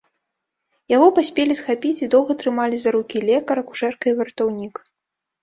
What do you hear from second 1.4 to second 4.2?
схапіць і доўга трымалі за рукі лекар, акушэрка і